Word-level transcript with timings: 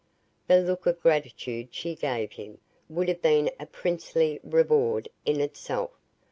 The 0.47 0.59
look 0.61 0.87
of 0.87 0.99
gratitude 0.99 1.67
she 1.75 1.93
gave 1.93 2.31
him 2.31 2.57
would 2.89 3.07
have 3.07 3.21
been 3.21 3.51
a 3.59 3.67
princely 3.67 4.39
reward 4.41 5.09
in 5.25 5.39
itself. 5.39 5.91